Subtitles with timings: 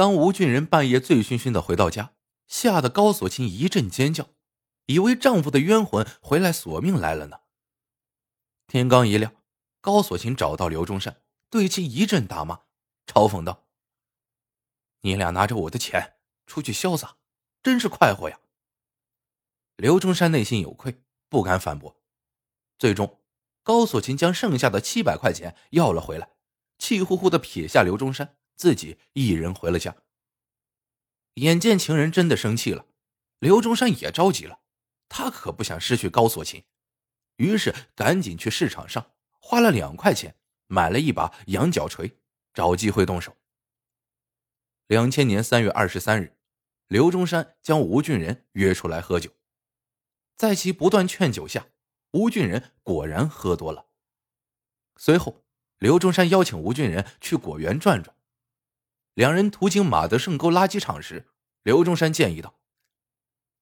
[0.00, 2.14] 当吴俊仁半夜醉醺醺的回到家，
[2.46, 4.30] 吓得高锁琴一阵尖叫，
[4.86, 7.40] 以为丈夫的冤魂回来索命来了呢。
[8.66, 9.34] 天刚一亮，
[9.82, 12.60] 高锁琴找到刘中山，对其一阵大骂，
[13.06, 13.66] 嘲讽道
[15.04, 16.14] ：“你俩拿着我的钱
[16.46, 17.18] 出去潇洒，
[17.62, 18.40] 真是快活呀！”
[19.76, 22.00] 刘中山内心有愧，不敢反驳。
[22.78, 23.20] 最终，
[23.62, 26.30] 高锁琴将剩下的七百块钱要了回来，
[26.78, 28.38] 气呼呼的撇下刘中山。
[28.60, 29.96] 自己一人回了家。
[31.36, 32.84] 眼见情人真的生气了，
[33.38, 34.60] 刘中山也着急了，
[35.08, 36.62] 他可不想失去高锁琴，
[37.36, 40.36] 于是赶紧去市场上花了两块钱
[40.66, 42.18] 买了一把羊角锤，
[42.52, 43.34] 找机会动手。
[44.88, 46.36] 两千年三月二十三日，
[46.86, 49.30] 刘中山将吴俊仁约出来喝酒，
[50.36, 51.68] 在其不断劝酒下，
[52.10, 53.86] 吴俊仁果然喝多了。
[54.96, 55.46] 随后，
[55.78, 58.14] 刘中山邀请吴俊仁去果园转转。
[59.14, 61.28] 两人途经马德胜沟垃圾场时，
[61.62, 62.60] 刘中山建议道：“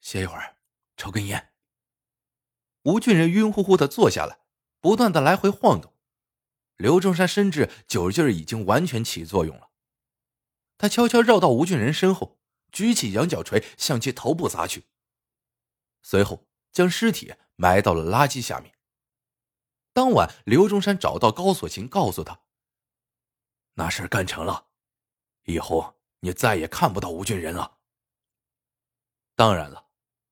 [0.00, 0.56] 歇一会儿，
[0.96, 1.52] 抽根烟。”
[2.84, 4.40] 吴俊仁晕乎乎的坐下来，
[4.80, 5.92] 不断的来回晃动。
[6.76, 9.70] 刘中山深知酒劲儿已经完全起作用了，
[10.78, 12.40] 他悄悄绕到吴俊仁身后，
[12.72, 14.86] 举起羊角锤向其头部砸去，
[16.02, 18.74] 随后将尸体埋到了垃圾下面。
[19.92, 22.40] 当晚，刘中山找到高锁琴，告诉他
[23.74, 24.70] ：“那事干成了。”
[25.44, 27.78] 以后你再也看不到吴俊仁了。
[29.34, 29.86] 当然了，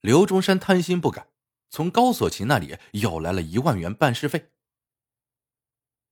[0.00, 1.28] 刘中山贪心不改，
[1.70, 4.50] 从高锁琴那里要来了一万元办事费。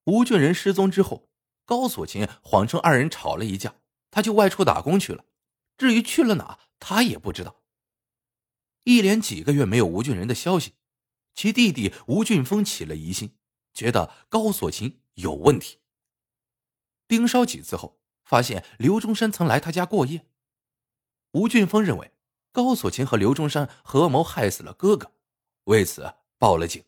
[0.05, 1.29] 吴俊仁失踪之后，
[1.65, 3.75] 高锁琴谎称二人吵了一架，
[4.11, 5.25] 他就外出打工去了。
[5.77, 7.63] 至于去了哪，他也不知道。
[8.85, 10.75] 一连几个月没有吴俊仁的消息，
[11.35, 13.37] 其弟弟吴俊峰起了疑心，
[13.73, 15.81] 觉得高锁琴有问题。
[17.09, 17.99] 盯梢几次后。
[18.25, 20.27] 发现刘中山曾来他家过夜，
[21.33, 22.13] 吴俊峰认为
[22.53, 25.13] 高锁琴和刘中山合谋害死了哥哥，
[25.65, 26.83] 为此报了警。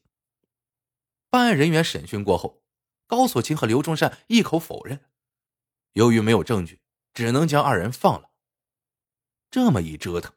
[1.28, 2.62] 办案人员审讯过后，
[3.06, 5.00] 高锁琴和刘中山一口否认。
[5.92, 6.80] 由于没有证据，
[7.12, 8.30] 只能将二人放了。
[9.50, 10.32] 这么一折腾，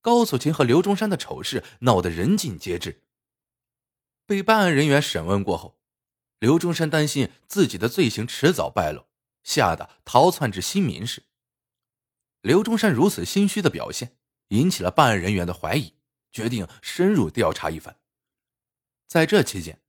[0.00, 3.02] 高锁琴和刘中山的丑事闹得人尽皆知。
[4.26, 5.78] 被办案人员审问过后，
[6.38, 9.06] 刘中山担心自己的罪行迟早败露。
[9.44, 11.22] 吓得逃窜至新民市。
[12.40, 14.16] 刘中山如此心虚的表现，
[14.48, 15.94] 引起了办案人员的怀疑，
[16.32, 18.00] 决定深入调查一番。
[19.06, 19.80] 在这期间，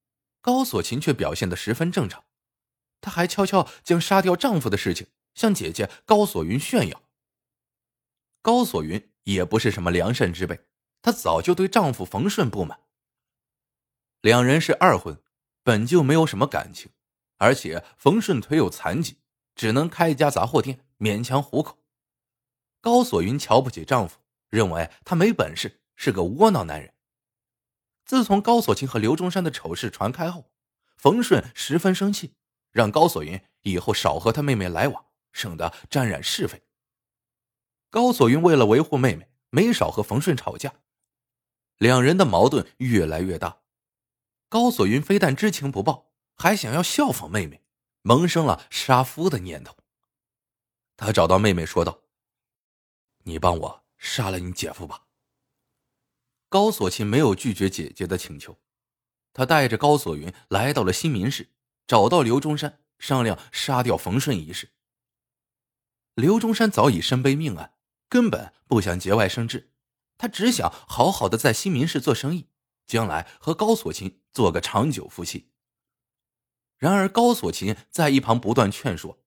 [0.41, 2.23] 高锁琴却表现得十分正常，
[3.01, 7.01] 她还悄悄将杀掉丈夫的事情向姐姐高锁云炫耀。
[8.41, 10.67] 高锁云也不是什么良善之辈，
[11.01, 12.79] 她早就对丈夫冯顺不满。
[14.21, 15.21] 两人是二婚，
[15.63, 16.91] 本就没有什么感情，
[17.37, 19.17] 而且冯顺腿有残疾。
[19.55, 21.79] 只能开一家杂货店勉强糊口。
[22.81, 26.93] 高锁云瞧不起丈夫，认为他没本事，是个窝囊男人。
[28.05, 30.51] 自从高锁琴和刘中山的丑事传开后，
[30.95, 32.35] 冯顺十分生气，
[32.71, 36.61] 让高锁云以后少和他妹妹来往，省得沾染是非。
[37.89, 40.75] 高锁云为了维护妹妹，没少和冯顺吵架，
[41.77, 43.61] 两人的矛盾越来越大。
[44.49, 47.64] 高锁云非但知情不报，还想要效仿妹妹。
[48.05, 49.75] 萌生了杀夫的念头。
[50.95, 52.03] 他找到妹妹说道
[53.25, 55.07] ：“你帮我杀了你姐夫吧。”
[56.47, 58.59] 高锁琴没有拒绝姐姐的请求，
[59.33, 61.49] 他带着高锁云来到了新民市，
[61.87, 64.71] 找到刘中山商量杀掉冯顺一事。
[66.13, 67.73] 刘中山早已身背命案，
[68.07, 69.73] 根本不想节外生枝，
[70.19, 72.49] 他只想好好的在新民市做生意，
[72.85, 75.49] 将来和高锁琴做个长久夫妻。
[76.77, 79.23] 然而高锁琴在一旁不断劝说，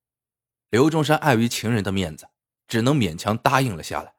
[0.69, 2.29] 刘中山碍于情人的面子，
[2.67, 4.15] 只能勉强答应了下来。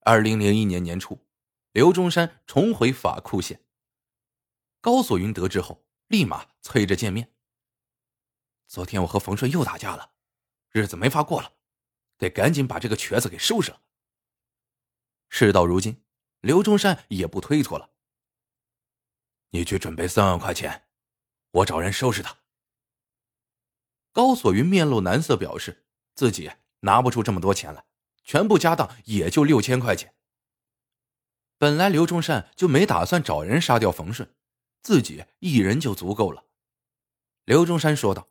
[0.00, 1.26] 二零零一年年初，
[1.72, 3.64] 刘中山重回法库县。
[4.80, 7.32] 高锁云得知后，立马催着见面。
[8.66, 10.12] 昨天我和冯顺又打架了，
[10.70, 11.52] 日子没法过了，
[12.18, 13.82] 得赶紧把这个瘸子给收拾了。
[15.28, 16.02] 事到如今，
[16.40, 17.90] 刘中山也不推脱了。
[19.50, 20.89] 你去准备三万块钱。
[21.50, 22.38] 我找人收拾他。
[24.12, 26.50] 高锁云面露难色，表示自己
[26.80, 27.84] 拿不出这么多钱来，
[28.24, 30.14] 全部家当也就六千块钱。
[31.58, 34.34] 本来刘中山就没打算找人杀掉冯顺，
[34.82, 36.46] 自己一人就足够了。
[37.44, 38.28] 刘中山说道：“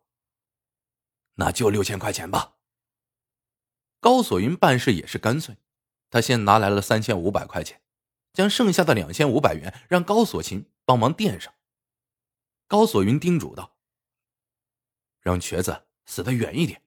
[1.36, 2.56] 那就六千块钱吧。”
[4.01, 5.57] 高锁云办事也是干脆，
[6.10, 7.81] 他先拿来了三千五百块钱，
[8.33, 11.54] 将剩下的两千五百元让高锁琴帮忙垫上。
[12.69, 13.75] 高锁云叮嘱道
[15.21, 16.83] ：“让瘸子死得远一点，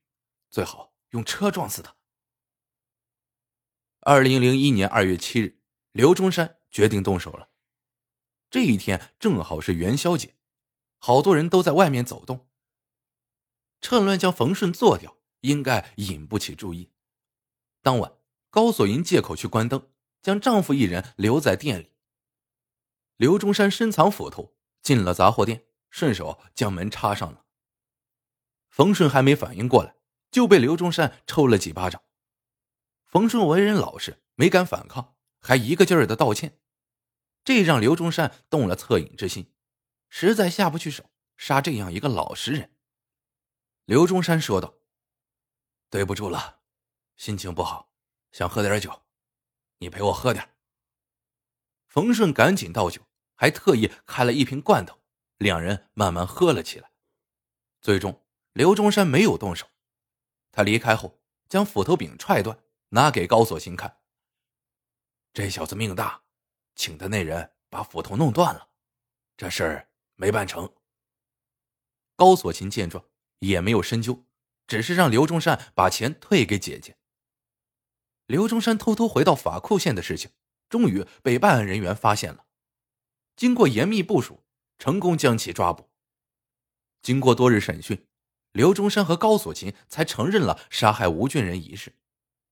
[0.49, 1.93] 最好用车撞死他，
[3.99, 5.59] 二零零一年二月七日，
[5.91, 7.49] 刘中山决定动手了。
[8.49, 10.37] 这一天正好是元宵节，
[10.99, 12.47] 好多人都在外面走动。
[13.81, 16.93] 趁乱将冯顺做掉，应该引不起注意。
[17.81, 18.13] 当晚，
[18.49, 19.91] 高锁云借口去关灯，
[20.21, 21.91] 将丈夫一人留在店里。
[23.17, 27.45] 刘中山深藏斧头，进了杂货店，顺手将门插上了。
[28.67, 29.95] 冯顺还没反应过来，
[30.31, 32.01] 就被刘中山抽了几巴掌。
[33.05, 36.59] 冯顺为人老实，没敢反抗，还一个劲儿的道歉，
[37.43, 39.53] 这让刘中山动了恻隐之心，
[40.09, 42.75] 实在下不去手杀这样一个老实人。
[43.85, 44.73] 刘中山说道
[45.91, 46.61] ：“对不住了，
[47.17, 47.91] 心情不好，
[48.31, 49.03] 想喝点酒，
[49.77, 50.55] 你陪我喝点。”
[51.85, 53.03] 冯顺赶紧倒酒，
[53.35, 55.02] 还特意开了一瓶罐头，
[55.43, 56.89] 两人慢慢喝了起来。
[57.81, 59.67] 最终，刘中山没有动手，
[60.51, 62.57] 他离开后将斧头柄踹断，
[62.89, 63.99] 拿给高锁琴看。
[65.33, 66.23] 这小子命大，
[66.75, 68.69] 请的那人把斧头弄断了，
[69.37, 70.73] 这事儿没办成。
[72.15, 73.05] 高锁琴见状。
[73.43, 74.23] 也没有深究，
[74.67, 76.95] 只是让刘中山把钱退给姐姐。
[78.25, 80.31] 刘中山偷偷回到法库县的事情，
[80.69, 82.45] 终于被办案人员发现了。
[83.35, 84.45] 经过严密部署，
[84.77, 85.89] 成功将其抓捕。
[87.01, 88.05] 经过多日审讯，
[88.51, 91.95] 刘中山和高锁琴才承认了杀害吴俊仁一事，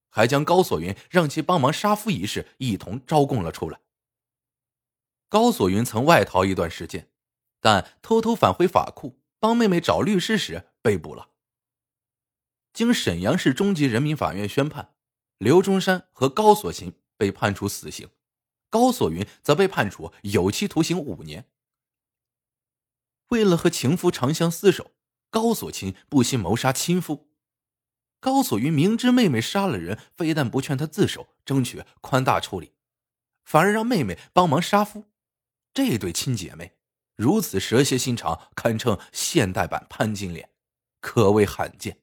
[0.09, 3.79] 还将高锁云让其帮忙杀夫一事一同招供了出来。
[5.29, 7.09] 高锁云曾外逃一段时间，
[7.59, 10.67] 但偷偷返回法库帮妹妹找律师时。
[10.83, 11.29] 被捕了。
[12.73, 14.95] 经沈阳市中级人民法院宣判，
[15.37, 18.09] 刘中山和高锁琴被判处死刑，
[18.67, 21.45] 高锁云则被判处有期徒刑五年。
[23.31, 24.91] 为了和情夫长相厮守，
[25.29, 27.29] 高锁琴不惜谋杀亲夫。
[28.19, 32.73] 高锁云明知妹妹杀了人，非但不劝她自首，争取宽大处理，
[33.43, 35.05] 反而让妹妹帮忙杀夫。
[35.73, 36.77] 这对亲姐妹
[37.15, 40.49] 如此蛇蝎心肠，堪称现代版潘金莲。
[40.99, 42.01] 可谓罕见。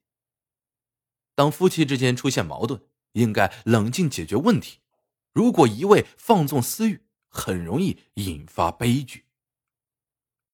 [1.35, 2.81] 当夫妻之间出现矛盾，
[3.13, 4.79] 应该冷静解决问题。
[5.31, 9.27] 如果一味放纵私欲，很容易引发悲剧。